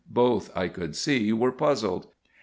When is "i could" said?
0.57-0.95